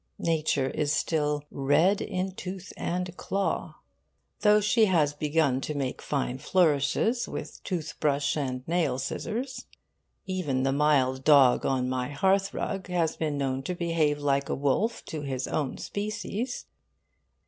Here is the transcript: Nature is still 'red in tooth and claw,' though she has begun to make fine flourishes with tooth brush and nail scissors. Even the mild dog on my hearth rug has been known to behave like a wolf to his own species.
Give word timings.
Nature 0.17 0.71
is 0.71 0.91
still 0.91 1.43
'red 1.51 2.01
in 2.01 2.31
tooth 2.31 2.73
and 2.75 3.15
claw,' 3.17 3.75
though 4.39 4.59
she 4.59 4.85
has 4.85 5.13
begun 5.13 5.61
to 5.61 5.75
make 5.75 6.01
fine 6.01 6.39
flourishes 6.39 7.27
with 7.27 7.63
tooth 7.63 7.93
brush 7.99 8.35
and 8.35 8.67
nail 8.67 8.97
scissors. 8.97 9.67
Even 10.25 10.63
the 10.63 10.73
mild 10.73 11.23
dog 11.23 11.67
on 11.67 11.87
my 11.87 12.09
hearth 12.09 12.51
rug 12.51 12.87
has 12.87 13.15
been 13.15 13.37
known 13.37 13.61
to 13.61 13.75
behave 13.75 14.17
like 14.17 14.49
a 14.49 14.55
wolf 14.55 15.05
to 15.05 15.21
his 15.21 15.47
own 15.47 15.77
species. 15.77 16.65